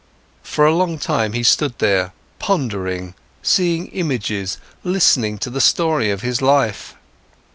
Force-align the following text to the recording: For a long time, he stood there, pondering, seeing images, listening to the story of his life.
For 0.41 0.65
a 0.65 0.73
long 0.73 0.97
time, 0.97 1.33
he 1.33 1.43
stood 1.43 1.77
there, 1.77 2.11
pondering, 2.39 3.13
seeing 3.43 3.85
images, 3.89 4.57
listening 4.83 5.37
to 5.37 5.51
the 5.51 5.61
story 5.61 6.09
of 6.09 6.21
his 6.21 6.41
life. 6.41 6.95